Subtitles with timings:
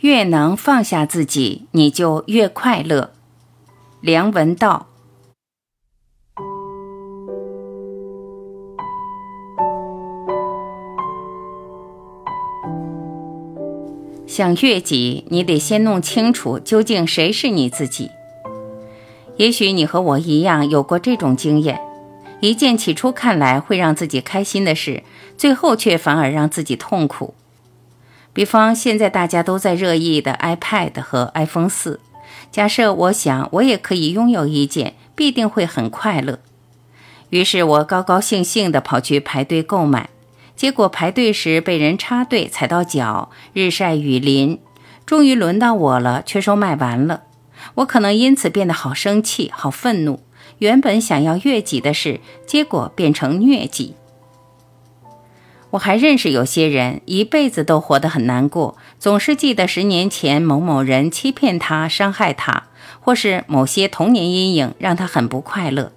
[0.00, 3.12] 越能放下自己，你就越快乐。
[4.00, 4.86] 梁文道。
[14.26, 18.10] 想悦己，你得先弄清楚究竟谁是你自己。
[19.38, 21.80] 也许你和我一样有过这种经验：
[22.40, 25.02] 一件起初看来会让自己开心的事，
[25.38, 27.34] 最后却反而让自己痛苦。
[28.36, 32.00] 比方现在大家都在热议的 iPad 和 iPhone 四，
[32.52, 36.40] 假设我想我也可以拥有一件，必定会很快乐。
[37.30, 40.10] 于是我高高兴兴地跑去排队购买。
[40.54, 44.58] 结果排队时被人插队踩到脚，日晒雨淋，
[45.06, 47.22] 终于轮到我了，却说卖完了。
[47.76, 50.20] 我可能因此变得好生气、好愤怒。
[50.58, 53.94] 原本想要悦己的事，结果变成虐己。
[55.70, 62.68] 我还认识有些人，一辈子都活得很难过，总是记得十年前某某人欺骗他、伤害他，
[63.00, 65.92] 或是某些童年阴影让他很不快乐。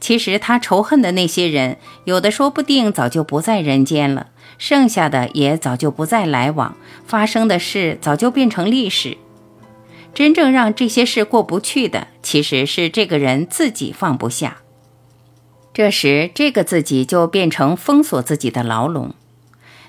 [0.00, 4.26] 其实他仇恨的那些人，有的说不定早就不在人间了，
[4.58, 9.16] 剩下的也早就不再来往，发生的事早就变成历史。
[10.12, 14.58] 真正让这些事过不去的，其实是这个人自己放不下。
[15.74, 19.10] 这时，这个自己就变成封锁自己的牢笼，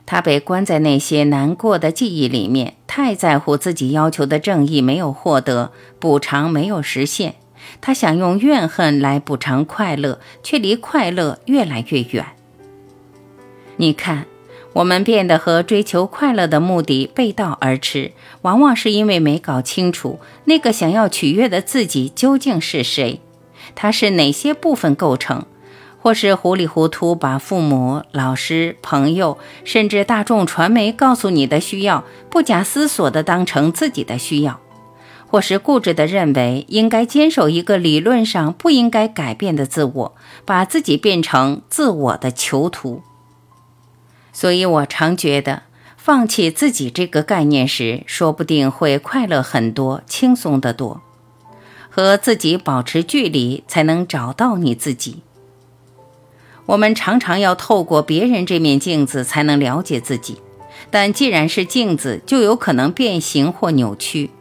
[0.07, 7.35] 他被关在那些难过的记忆里面，太在乎自己要求的正义没有获得，补偿没有实现。
[7.81, 12.25] 他想用怨恨来补偿快乐，却离快乐越来越远。
[13.77, 14.25] 你看，
[14.73, 23.21] 我们变得和追求快乐的目的背道而驰，往往是因为没搞清楚那个想要取悦的自己究竟是谁，
[23.75, 25.45] 他是哪些部分构成，
[26.05, 34.59] 或是糊里糊涂把父母、老师、朋友，甚至大众传媒告诉你的需要，不假思索地当成自己的需要。
[35.25, 43.01] 或是固执地认为应该坚守一个理论上不应该改变的自我，把自己变成自我的囚徒。
[44.31, 45.63] 所以我常觉得，
[45.97, 51.01] 放弃自己这个概念时，说不定会快乐很多，轻松得多。
[51.89, 55.23] 和自己保持距离，才能找到你自己。
[56.65, 60.37] 我们常常要透过别人这面镜子才能了解自己，
[60.89, 64.31] 但既然是镜子，就有可能变形或扭曲。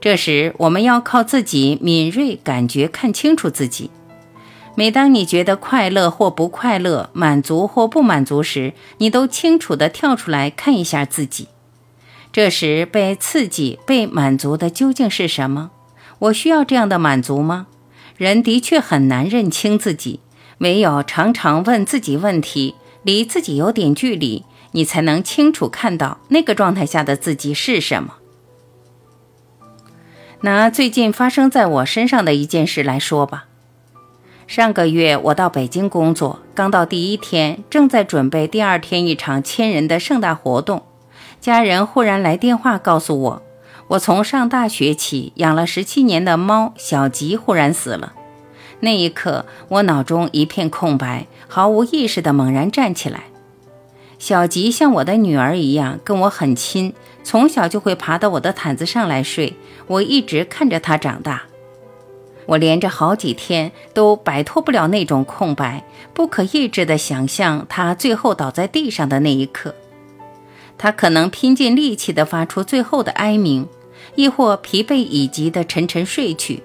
[0.00, 3.90] 这时，我们要靠自己敏锐感觉看清楚自己。
[4.74, 11.48] 每当你觉得快乐或不快乐、满足或不满足时，你都清楚地跳出来看一下自己。
[12.32, 15.70] 这时被刺激、被满足的究竟是什么？
[16.18, 17.66] 我需要这样的满足吗？
[18.16, 20.20] 人的确很难认清自己，
[20.62, 28.14] 唯有常常问自己问题，离自己有点距离，你才能清楚看到那个状态下的自己是什么。
[30.42, 33.46] 拿最近发生在我身上的一件事来说吧。
[34.46, 40.84] 上个月我到北京工作，刚到第一天，正在准备第二天一场千人的盛大活动，
[41.40, 43.42] 家人忽然来电话告诉我，
[43.88, 48.12] 我从上大学起养了十七年的猫小吉忽然死了。
[48.84, 53.26] 那一刻，我脑中一片空白，毫无意识地猛然站起来。
[54.18, 56.92] 小吉像我的女儿一样，跟我很亲，
[57.22, 59.54] 从小就会爬到我的毯子上来睡。
[59.86, 61.44] 我一直看着她长大，
[62.46, 69.76] 我连着好几天都摆脱不了那种空白，不可抑制地想象她最后倒在地上的那一刻。
[70.76, 73.68] 她可能拼尽力气地发出最后的哀鸣，
[74.16, 76.64] 亦或疲惫已极地沉沉睡去。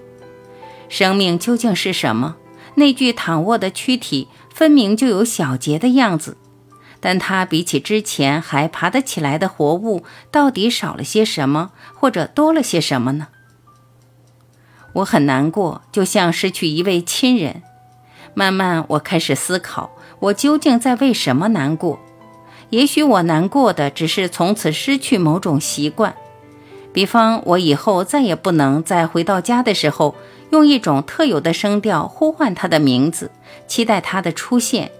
[0.88, 2.36] 生命究竟是什么？
[2.76, 6.36] 那具躺卧的躯体分明就有小杰的样子。
[7.00, 13.28] 但他比起之前还爬得起来的活物，到底少了些什么，或者多了些什么呢？
[14.94, 17.62] 我很难过，就像失去一位亲人。
[18.34, 22.00] 慢慢，我开始思考，我究竟在为什么难过？
[22.70, 26.16] 也许我难过的只是从此失去某种习惯，
[26.98, 30.16] 比方我以后再也不能在回到家的时候，
[30.50, 33.30] 用一种特有的声调呼唤他的名字，
[33.68, 34.90] 期待他的出现。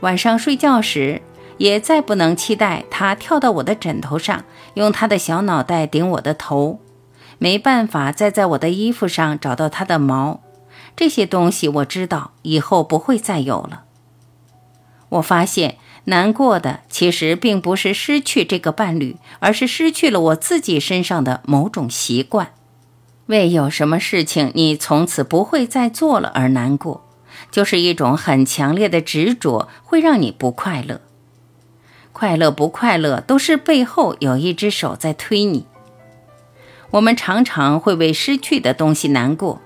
[0.00, 1.22] 晚上睡觉时。
[1.56, 4.44] 也再不能期待他跳到我的枕头上，
[4.74, 6.78] 用他的小脑袋顶我的头，
[7.38, 10.40] 没办法再在我的衣服上找到他的毛，
[10.94, 13.84] 这些东西我知道以后不会再有了。
[15.08, 22.52] 我发现难过的其实并不是失去这个伴侣，而是失去了我自己身上的某种习惯，
[23.26, 27.04] 为有什么事情你从此不会再做了而难过，
[27.50, 31.00] 就是一种很强烈的执着，会让你不快乐。
[32.12, 35.66] 快乐不快乐，都是背后有一只手在推你。
[36.92, 39.60] 我们常常会为失去的东西难过，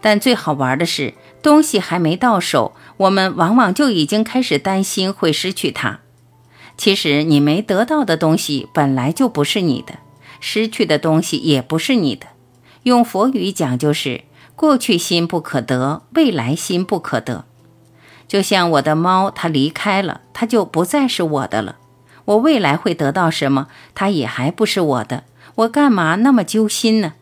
[0.00, 6.00] 但最好玩的是，东西还没到手，我们往往就已经开始担心会失去它。
[6.76, 9.94] 其实，你没得到的东西本来就不是你的，
[10.38, 12.26] 失去的东西也不是你的。
[12.84, 14.22] 用佛语讲就是：
[14.54, 17.44] 过去心不可得，未来心不可得。
[18.28, 21.76] 就像我的猫，它离开了，它就不再是我的了。
[22.26, 25.24] 我未来会得到什么，它也还不是我的。
[25.54, 27.14] 我干嘛那么揪心呢？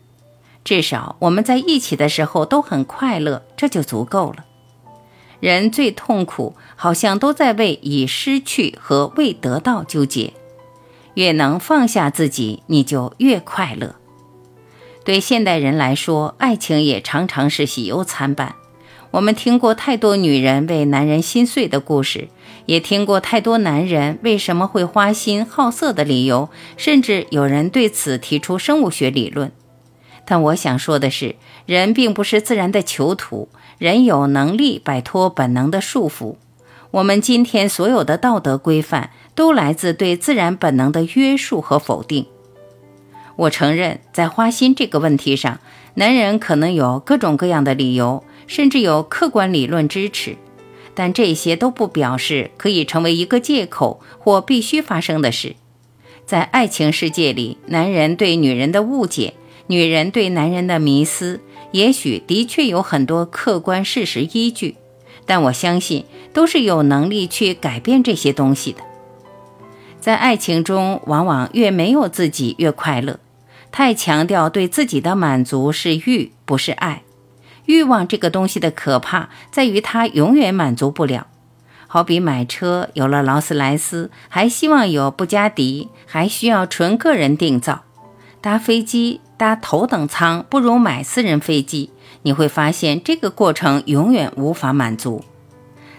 [0.63, 4.43] 至少我们在一起的时候都很快乐，这就足够了。
[5.39, 10.33] 人最痛苦，好像都在为已失去和未得到纠结。
[11.13, 13.95] 越能放下自己，你就越快乐。
[15.03, 18.55] 对现代人来说，爱情也常常是喜忧参半。
[19.11, 22.27] 我们听过太多女人为男人心碎的故事，
[22.65, 29.51] 也听过太多男人为什么会花心好色的理由，甚至有人对此提出生物学理论。
[30.29, 33.47] 但我想说的是，人并不是自然的囚徒，
[33.77, 36.35] 人有能力摆脱本能的束缚。
[36.91, 42.25] 我们今天所有的道德规范，都来自对自然本能的约束和否定。
[43.37, 45.59] 我承认，在花心这个问题上，
[45.93, 48.23] 男人可能有各种各样的理由。
[48.47, 50.37] 甚至有客观理论支持，
[50.95, 55.57] 但这些都不表示可以成为一个借口或必须发生的事。
[56.25, 59.33] 在爱情世界里，男人对女人的误解，
[59.67, 61.41] 女人对男人的迷思，
[61.71, 64.75] 也许的确有很多客观事实依据，
[65.25, 68.79] 但我相信都是有能力去改变这些东西的。
[69.99, 73.19] 在爱情中，往往越没有自己越快乐。
[73.69, 77.03] 太强调对自己的满足是欲，不是爱。
[77.65, 81.27] 欲望这个东西的可怕在于它永远满足不了。
[81.87, 87.83] 好比买车，有了劳斯莱斯，还希望有布加迪，还需要纯个人定造。
[88.39, 91.91] 搭飞机，搭头等舱不如买私人飞机。
[92.23, 95.23] 你会发现这个过程永远无法满足。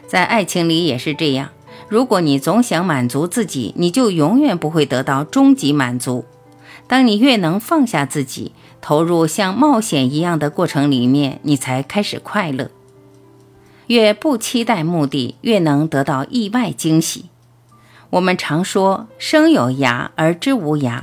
[0.07, 1.51] 在爱情里也是这样。
[1.89, 6.27] 如果你总想满足自己，你就永远不会得到终极满足。
[6.87, 12.71] 当你越能放下自己，投入像冒险一样的过程里面，你才开始快乐。
[13.87, 17.27] 越不期待目的，越能得到意外惊喜。
[18.11, 21.03] 我们常说“生有涯而知无涯”，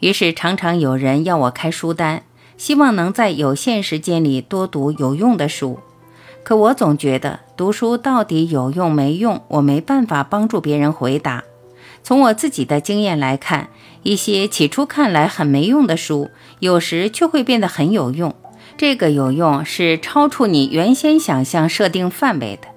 [0.00, 2.22] 于是常常有人要我开书单，
[2.56, 5.78] 希望能在有限时间里多读有用的书。
[6.42, 11.44] 可我总觉得读书到底有用没用，我没办法帮助别人回答。
[12.02, 13.68] 从我自己的经验来看，
[14.02, 16.30] 一些起初看来很没用的书，
[16.60, 18.34] 有时却会变得很有用。
[18.78, 22.68] 这个有用是超出你原先想象设定范围的。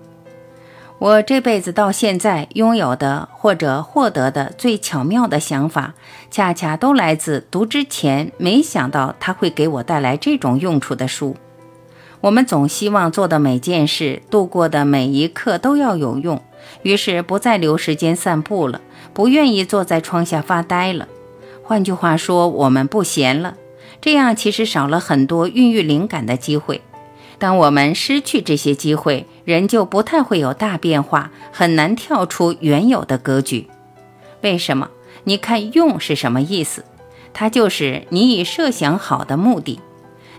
[0.99, 5.95] 我这辈子到现在拥有的或者获得的最巧妙的想法，
[6.31, 11.35] 恰恰都来自读之前没想到它会给我带来这种用处的书。
[12.21, 16.41] 我们总希望做的每件事、度过的每一刻都要有用，
[16.83, 18.79] 于是不再留时间散步了。
[19.13, 21.09] 不愿意坐在窗下发呆了，
[21.63, 23.55] 换句话说，我们不闲了。
[23.99, 26.81] 这样其实少了很多孕育灵感的机会。
[27.37, 33.67] 当我们失去这些机会，人就不太会有大变化，很难跳出原有的格局。
[34.41, 34.89] 为什么？
[35.25, 36.83] 你看“用”是什么意思？
[37.33, 39.79] 它就是你已设想好的目的。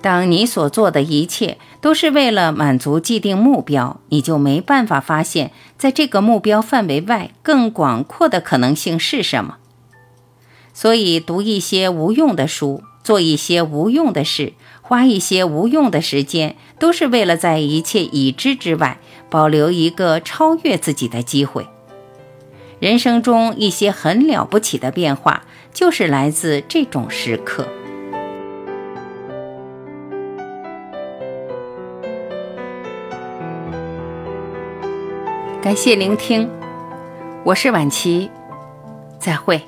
[0.00, 9.56] 当你所做的一切都是为了满足既定目标，你就没办法发现，在这个目标范围外更广阔的可能性是什么。
[10.74, 14.52] 所以，读一些无用的书，做一些无用的事，
[14.86, 18.98] 花一些无用的时间，都是为了在一切已知之外
[19.30, 21.66] 保留一个超越自己的机会。
[22.80, 27.66] 人生中一些很了不起的变化，就是来自这种时刻。
[35.62, 36.46] 感谢聆听，
[37.42, 38.30] 我是晚琪，
[39.18, 39.62] 再会。